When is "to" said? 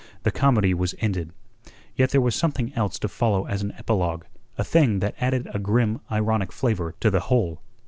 2.97-3.07, 7.01-7.11